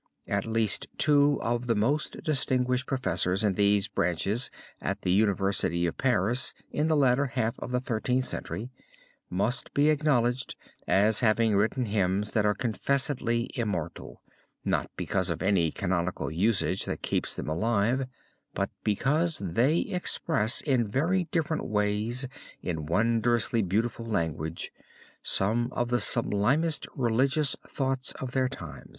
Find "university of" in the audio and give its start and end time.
5.11-5.95